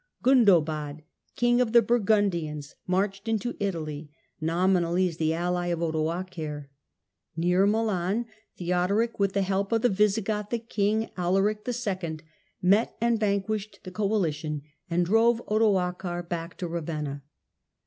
Gundobad, 0.23 1.03
King 1.35 1.61
of 1.61 1.73
the 1.73 1.83
Bur 1.83 1.99
gundians, 1.99 2.73
marched 2.87 3.27
into 3.27 3.55
Italy, 3.59 4.09
nominally 4.41 5.07
as 5.07 5.17
the 5.17 5.31
ally 5.35 5.67
of 5.67 5.83
Odoacer. 5.83 6.69
Near 7.37 7.67
Milan, 7.67 8.25
Theodoric, 8.57 9.19
with 9.19 9.33
the 9.33 9.43
help 9.43 9.71
of 9.71 9.83
the 9.83 9.89
Visigothic 9.91 10.69
king, 10.69 11.11
Alaric 11.17 11.67
II., 11.67 12.17
met 12.63 12.97
and 12.99 13.19
vanquished 13.19 13.81
the 13.83 13.91
coalition 13.91 14.63
and 14.89 15.05
drove 15.05 15.39
Odoacer 15.47 16.27
back 16.27 16.57
to 16.57 16.67
Ravenna. 16.67 17.21